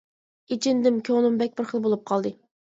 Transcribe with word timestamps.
ئېچىندىم، 0.55 0.97
كۆڭلۈم 1.11 1.39
بەك 1.43 1.55
بىر 1.61 1.71
خىل 1.71 1.87
بولۇپ 1.87 2.05
قالدى. 2.13 2.37